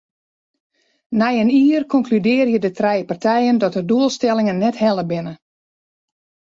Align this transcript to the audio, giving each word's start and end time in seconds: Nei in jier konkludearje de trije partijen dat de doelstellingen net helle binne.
Nei 1.21 1.33
in 1.41 1.49
jier 1.57 1.83
konkludearje 1.95 2.57
de 2.65 2.71
trije 2.81 3.05
partijen 3.11 3.57
dat 3.63 3.73
de 3.77 3.83
doelstellingen 3.93 4.61
net 4.67 4.75
helle 4.85 5.05
binne. 5.11 5.33